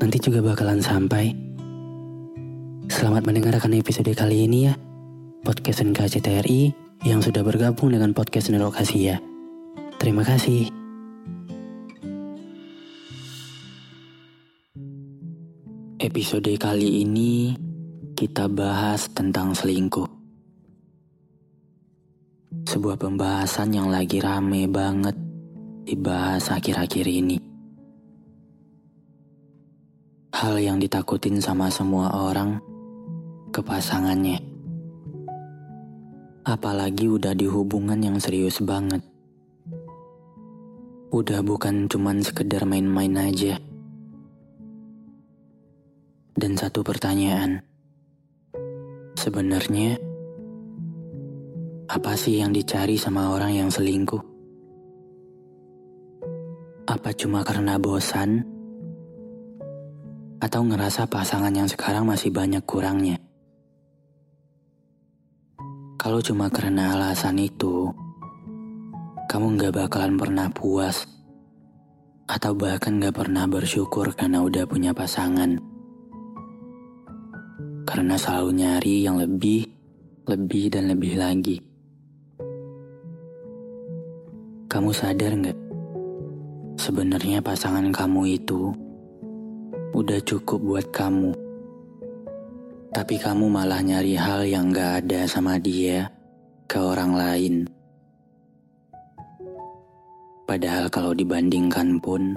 Nanti 0.00 0.16
juga 0.16 0.40
bakalan 0.40 0.80
sampai. 0.80 1.28
Selamat 2.88 3.20
mendengarkan 3.28 3.76
episode 3.76 4.08
kali 4.16 4.48
ini 4.48 4.64
ya. 4.64 4.74
Podcast 5.44 5.84
NKCTRI 5.84 6.72
yang 7.04 7.20
sudah 7.20 7.44
bergabung 7.44 7.92
dengan 7.92 8.16
podcast 8.16 8.48
Nerokasia. 8.48 9.20
Terima 10.00 10.24
kasih. 10.24 10.72
Episode 16.00 16.56
kali 16.56 17.04
ini 17.04 17.52
kita 18.16 18.48
bahas 18.48 19.04
tentang 19.12 19.52
selingkuh. 19.52 20.08
Sebuah 22.64 22.96
pembahasan 22.96 23.76
yang 23.76 23.92
lagi 23.92 24.16
rame 24.16 24.64
banget 24.64 25.12
dibahas 25.84 26.48
akhir-akhir 26.48 27.04
ini. 27.04 27.49
Hal 30.40 30.56
yang 30.56 30.80
ditakutin 30.80 31.36
sama 31.36 31.68
semua 31.68 32.16
orang 32.16 32.64
ke 33.52 33.60
pasangannya. 33.60 34.40
Apalagi 36.48 37.12
udah 37.12 37.36
di 37.36 37.44
hubungan 37.44 38.00
yang 38.00 38.16
serius 38.16 38.56
banget. 38.64 39.04
Udah 41.12 41.44
bukan 41.44 41.92
cuman 41.92 42.24
sekedar 42.24 42.64
main-main 42.64 43.20
aja. 43.20 43.60
Dan 46.32 46.56
satu 46.56 46.80
pertanyaan. 46.80 47.60
Sebenarnya 49.20 50.00
apa 51.84 52.16
sih 52.16 52.40
yang 52.40 52.56
dicari 52.56 52.96
sama 52.96 53.36
orang 53.36 53.60
yang 53.60 53.68
selingkuh? 53.68 54.24
Apa 56.88 57.12
cuma 57.12 57.44
karena 57.44 57.76
bosan? 57.76 58.59
Atau 60.40 60.64
ngerasa 60.64 61.04
pasangan 61.04 61.52
yang 61.52 61.68
sekarang 61.68 62.08
masih 62.08 62.32
banyak 62.32 62.64
kurangnya? 62.64 63.20
Kalau 66.00 66.24
cuma 66.24 66.48
karena 66.48 66.96
alasan 66.96 67.36
itu, 67.36 67.92
kamu 69.28 69.60
gak 69.60 69.76
bakalan 69.76 70.16
pernah 70.16 70.48
puas. 70.48 71.04
Atau 72.24 72.56
bahkan 72.56 72.96
gak 72.96 73.20
pernah 73.20 73.44
bersyukur 73.44 74.16
karena 74.16 74.40
udah 74.40 74.64
punya 74.64 74.96
pasangan. 74.96 75.60
Karena 77.84 78.16
selalu 78.16 78.64
nyari 78.64 79.04
yang 79.04 79.20
lebih, 79.20 79.68
lebih 80.24 80.72
dan 80.72 80.88
lebih 80.88 81.20
lagi. 81.20 81.60
Kamu 84.72 84.88
sadar 84.96 85.36
nggak? 85.36 85.58
Sebenarnya 86.80 87.44
pasangan 87.44 87.92
kamu 87.92 88.40
itu 88.40 88.89
udah 89.90 90.20
cukup 90.22 90.60
buat 90.62 90.86
kamu. 90.94 91.34
Tapi 92.90 93.14
kamu 93.18 93.46
malah 93.50 93.82
nyari 93.82 94.14
hal 94.18 94.46
yang 94.46 94.70
gak 94.74 95.06
ada 95.06 95.26
sama 95.26 95.58
dia 95.58 96.10
ke 96.66 96.78
orang 96.78 97.14
lain. 97.14 97.54
Padahal 100.46 100.90
kalau 100.90 101.14
dibandingkan 101.14 102.02
pun, 102.02 102.34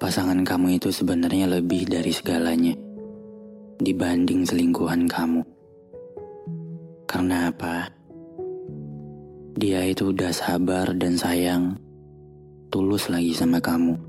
pasangan 0.00 0.40
kamu 0.40 0.80
itu 0.80 0.88
sebenarnya 0.88 1.48
lebih 1.60 1.84
dari 1.84 2.08
segalanya 2.08 2.72
dibanding 3.78 4.48
selingkuhan 4.48 5.04
kamu. 5.04 5.44
Karena 7.04 7.52
apa? 7.52 7.88
Dia 9.58 9.84
itu 9.84 10.12
udah 10.12 10.32
sabar 10.32 10.92
dan 10.96 11.20
sayang, 11.20 11.76
tulus 12.72 13.12
lagi 13.12 13.36
sama 13.36 13.60
kamu. 13.60 14.07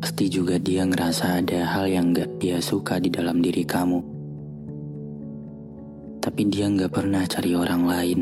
Pasti 0.00 0.32
juga 0.32 0.56
dia 0.56 0.80
ngerasa 0.88 1.44
ada 1.44 1.60
hal 1.76 1.84
yang 1.84 2.16
gak 2.16 2.40
dia 2.40 2.56
suka 2.56 2.96
di 2.96 3.12
dalam 3.12 3.44
diri 3.44 3.68
kamu. 3.68 4.00
Tapi 6.24 6.42
dia 6.48 6.72
gak 6.72 6.88
pernah 6.88 7.20
cari 7.28 7.52
orang 7.52 7.82
lain. 7.84 8.20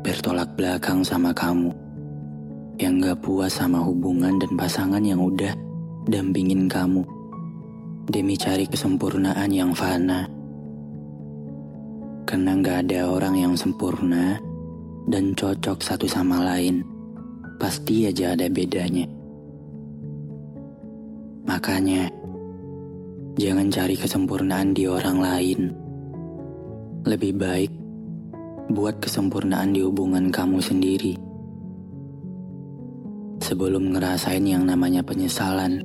Bertolak 0.00 0.56
belakang 0.56 1.04
sama 1.04 1.36
kamu. 1.36 1.68
Yang 2.80 3.12
gak 3.12 3.18
puas 3.20 3.52
sama 3.52 3.84
hubungan 3.84 4.40
dan 4.40 4.56
pasangan 4.56 5.04
yang 5.04 5.20
udah 5.20 5.52
dampingin 6.08 6.64
kamu. 6.64 7.04
Demi 8.08 8.40
cari 8.40 8.64
kesempurnaan 8.64 9.52
yang 9.52 9.76
fana. 9.76 10.24
Karena 12.24 12.56
gak 12.56 12.88
ada 12.88 13.04
orang 13.04 13.36
yang 13.36 13.52
sempurna 13.52 14.40
dan 15.12 15.36
cocok 15.36 15.84
satu 15.84 16.08
sama 16.08 16.40
lain 16.40 16.99
pasti 17.60 18.08
aja 18.08 18.32
ada 18.32 18.48
bedanya. 18.48 19.04
Makanya, 21.44 22.08
jangan 23.36 23.68
cari 23.68 24.00
kesempurnaan 24.00 24.72
di 24.72 24.88
orang 24.88 25.18
lain. 25.20 25.60
Lebih 27.04 27.32
baik 27.36 27.72
buat 28.72 28.96
kesempurnaan 29.04 29.76
di 29.76 29.84
hubungan 29.84 30.32
kamu 30.32 30.58
sendiri. 30.64 31.14
Sebelum 33.44 33.92
ngerasain 33.92 34.46
yang 34.46 34.64
namanya 34.64 35.04
penyesalan, 35.04 35.84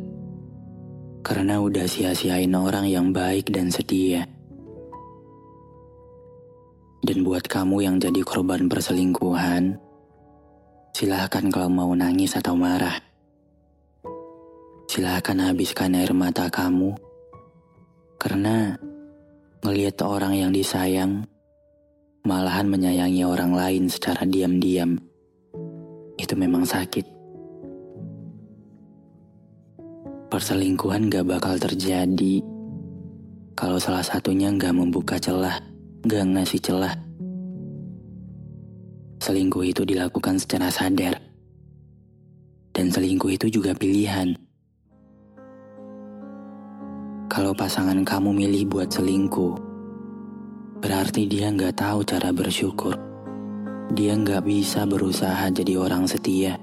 karena 1.25 1.59
udah 1.59 1.89
sia-siain 1.89 2.53
orang 2.53 2.85
yang 2.87 3.09
baik 3.09 3.51
dan 3.51 3.73
setia. 3.73 4.29
Dan 7.01 7.25
buat 7.25 7.49
kamu 7.49 7.83
yang 7.83 7.95
jadi 7.97 8.21
korban 8.21 8.69
perselingkuhan, 8.69 9.81
Silahkan 10.95 11.51
kalau 11.51 11.67
mau 11.67 11.91
nangis 11.91 12.39
atau 12.39 12.55
marah. 12.55 12.95
Silahkan 14.87 15.35
habiskan 15.43 15.91
air 15.91 16.15
mata 16.15 16.47
kamu. 16.47 16.95
Karena 18.15 18.79
ngelihat 19.59 19.99
orang 20.07 20.39
yang 20.39 20.55
disayang, 20.55 21.27
malahan 22.23 22.71
menyayangi 22.71 23.27
orang 23.27 23.51
lain 23.51 23.91
secara 23.91 24.23
diam-diam. 24.23 24.95
Itu 26.15 26.39
memang 26.39 26.63
sakit. 26.63 27.03
Perselingkuhan 30.31 31.11
gak 31.11 31.27
bakal 31.27 31.59
terjadi 31.59 32.39
kalau 33.51 33.83
salah 33.83 33.99
satunya 33.99 34.47
gak 34.55 34.71
membuka 34.71 35.19
celah, 35.19 35.59
gak 36.07 36.23
ngasih 36.23 36.63
celah 36.63 37.04
Selingkuh 39.25 39.65
itu 39.65 39.81
dilakukan 39.81 40.37
secara 40.37 40.69
sadar. 40.69 41.17
Dan 42.69 42.93
selingkuh 42.93 43.33
itu 43.33 43.49
juga 43.49 43.73
pilihan. 43.73 44.37
Kalau 47.25 47.57
pasangan 47.57 47.97
kamu 48.05 48.29
milih 48.45 48.69
buat 48.69 48.93
selingkuh, 48.93 49.57
berarti 50.77 51.25
dia 51.25 51.49
nggak 51.49 51.73
tahu 51.73 52.05
cara 52.05 52.29
bersyukur. 52.29 52.93
Dia 53.97 54.13
nggak 54.13 54.45
bisa 54.45 54.85
berusaha 54.85 55.49
jadi 55.49 55.73
orang 55.73 56.05
setia 56.05 56.61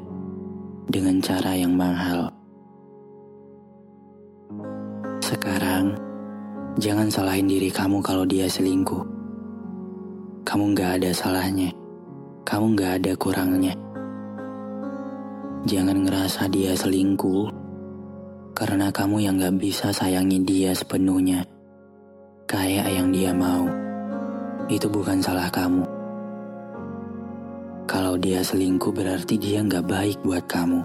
dengan 0.87 1.19
cara 1.19 1.59
yang 1.59 1.75
mahal. 1.75 2.31
Sekarang, 5.19 5.99
jangan 6.79 7.11
salahin 7.11 7.51
diri 7.51 7.75
kamu 7.75 7.99
kalau 8.07 8.23
dia 8.23 8.47
selingkuh. 8.47 9.03
Kamu 10.47 10.79
nggak 10.79 11.03
ada 11.03 11.11
salahnya 11.11 11.82
kamu 12.43 12.75
gak 12.75 12.93
ada 13.03 13.13
kurangnya. 13.15 13.75
Jangan 15.63 16.03
ngerasa 16.03 16.51
dia 16.51 16.75
selingkuh, 16.75 17.47
karena 18.53 18.91
kamu 18.91 19.23
yang 19.23 19.39
gak 19.39 19.57
bisa 19.63 19.95
sayangi 19.95 20.43
dia 20.43 20.75
sepenuhnya. 20.75 21.47
Kayak 22.51 22.91
yang 22.91 23.09
dia 23.15 23.31
mau, 23.31 23.71
itu 24.67 24.91
bukan 24.91 25.23
salah 25.23 25.49
kamu. 25.49 25.87
Kalau 27.89 28.17
dia 28.17 28.41
selingkuh 28.41 28.95
berarti 28.95 29.37
dia 29.37 29.61
nggak 29.61 29.85
baik 29.85 30.19
buat 30.25 30.49
kamu. 30.49 30.81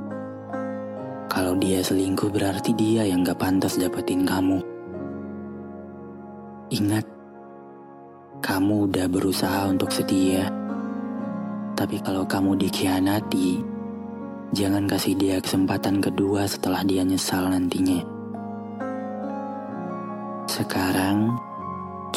Kalau 1.32 1.56
dia 1.56 1.80
selingkuh 1.80 2.28
berarti 2.28 2.76
dia 2.76 3.08
yang 3.08 3.24
nggak 3.24 3.40
pantas 3.40 3.80
dapetin 3.80 4.28
kamu. 4.28 4.60
Ingat, 6.68 7.06
kamu 8.44 8.92
udah 8.92 9.08
berusaha 9.08 9.72
untuk 9.72 9.88
setia. 9.88 10.57
Tapi 11.78 12.02
kalau 12.02 12.26
kamu 12.26 12.58
dikhianati, 12.58 13.62
jangan 14.50 14.90
kasih 14.90 15.14
dia 15.14 15.38
kesempatan 15.38 16.02
kedua 16.02 16.50
setelah 16.50 16.82
dia 16.82 17.06
nyesal 17.06 17.54
nantinya. 17.54 18.02
Sekarang, 20.50 21.38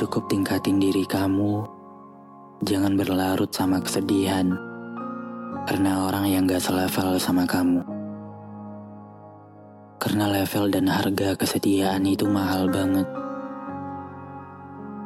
cukup 0.00 0.32
tingkatin 0.32 0.80
diri 0.80 1.04
kamu. 1.04 1.68
Jangan 2.64 2.96
berlarut 2.96 3.52
sama 3.52 3.84
kesedihan, 3.84 4.48
karena 5.68 6.08
orang 6.08 6.24
yang 6.32 6.48
gak 6.48 6.64
selevel 6.64 7.20
sama 7.20 7.44
kamu. 7.44 7.84
Karena 10.00 10.24
level 10.40 10.72
dan 10.72 10.88
harga 10.88 11.36
kesetiaan 11.36 12.08
itu 12.08 12.24
mahal 12.24 12.72
banget. 12.72 13.04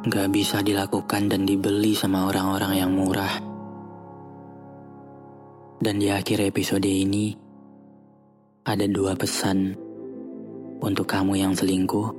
Gak 0.07 0.31
bisa 0.31 0.63
dilakukan 0.63 1.27
dan 1.27 1.43
dibeli 1.43 1.91
sama 1.91 2.31
orang-orang 2.31 2.79
yang 2.79 2.95
murah. 2.95 3.54
Dan 5.75 5.99
di 5.99 6.07
akhir 6.07 6.39
episode 6.39 6.87
ini, 6.87 7.35
ada 8.63 8.87
dua 8.87 9.11
pesan 9.11 9.75
untuk 10.79 11.03
kamu 11.03 11.35
yang 11.35 11.51
selingkuh 11.51 12.15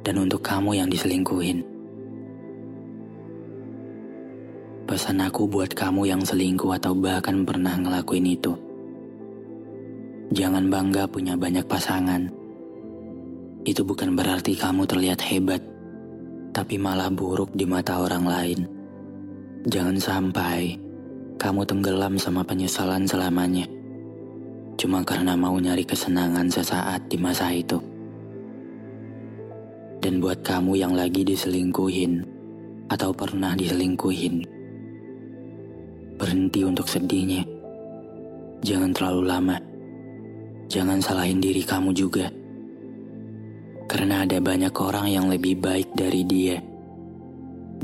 dan 0.00 0.24
untuk 0.24 0.40
kamu 0.40 0.80
yang 0.80 0.88
diselingkuhin. 0.88 1.60
Pesan 4.88 5.20
aku 5.20 5.44
buat 5.44 5.76
kamu 5.76 6.16
yang 6.16 6.24
selingkuh 6.24 6.76
atau 6.80 6.96
bahkan 6.96 7.44
pernah 7.44 7.76
ngelakuin 7.76 8.24
itu. 8.24 8.56
Jangan 10.32 10.72
bangga 10.72 11.04
punya 11.04 11.36
banyak 11.36 11.68
pasangan. 11.68 12.32
Itu 13.68 13.84
bukan 13.84 14.16
berarti 14.16 14.56
kamu 14.56 14.88
terlihat 14.88 15.20
hebat, 15.24 15.60
tapi 16.56 16.80
malah 16.80 17.12
buruk 17.12 17.52
di 17.52 17.68
mata 17.68 18.00
orang 18.00 18.24
lain. 18.24 18.60
Jangan 19.68 19.96
sampai 19.96 20.83
kamu 21.44 21.60
tenggelam 21.68 22.16
sama 22.16 22.40
penyesalan 22.40 23.04
selamanya. 23.04 23.68
Cuma 24.80 25.04
karena 25.04 25.36
mau 25.36 25.52
nyari 25.60 25.84
kesenangan 25.84 26.48
sesaat 26.48 27.04
di 27.12 27.20
masa 27.20 27.52
itu. 27.52 27.76
Dan 30.00 30.24
buat 30.24 30.40
kamu 30.40 30.80
yang 30.80 30.96
lagi 30.96 31.20
diselingkuhin 31.20 32.24
atau 32.88 33.12
pernah 33.12 33.52
diselingkuhin, 33.52 34.40
berhenti 36.16 36.64
untuk 36.64 36.88
sedihnya. 36.88 37.44
Jangan 38.64 38.96
terlalu 38.96 39.22
lama. 39.28 39.56
Jangan 40.72 41.04
salahin 41.04 41.44
diri 41.44 41.60
kamu 41.60 41.92
juga. 41.92 42.32
Karena 43.84 44.24
ada 44.24 44.40
banyak 44.40 44.72
orang 44.80 45.12
yang 45.12 45.28
lebih 45.28 45.60
baik 45.60 45.92
dari 45.92 46.24
dia. 46.24 46.56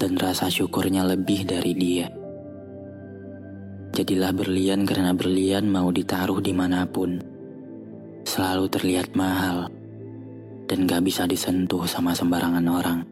Dan 0.01 0.17
rasa 0.17 0.49
syukurnya 0.49 1.05
lebih 1.05 1.45
dari 1.45 1.77
dia. 1.77 2.20
Jadilah 4.01 4.33
berlian 4.33 4.89
karena 4.89 5.13
berlian 5.13 5.69
mau 5.69 5.93
ditaruh 5.93 6.41
di 6.41 6.57
mana 6.57 6.89
pun. 6.89 7.21
Selalu 8.25 8.73
terlihat 8.73 9.13
mahal. 9.13 9.69
Dan 10.65 10.89
gak 10.89 11.05
bisa 11.05 11.29
disentuh 11.29 11.85
sama 11.85 12.17
sembarangan 12.17 12.65
orang. 12.65 13.05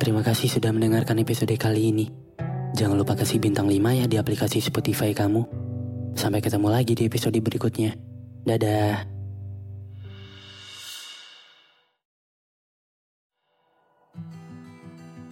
Terima 0.00 0.24
kasih 0.24 0.48
sudah 0.48 0.72
mendengarkan 0.72 1.20
episode 1.20 1.52
kali 1.60 1.92
ini. 1.92 2.08
Jangan 2.72 2.96
lupa 2.96 3.20
kasih 3.20 3.36
bintang 3.36 3.68
5 3.68 3.76
ya 4.00 4.08
di 4.08 4.16
aplikasi 4.16 4.64
Spotify 4.64 5.12
kamu. 5.12 5.44
Sampai 6.16 6.40
ketemu 6.40 6.72
lagi 6.72 6.96
di 6.96 7.04
episode 7.04 7.36
berikutnya. 7.36 7.92
Dadah. 8.48 9.13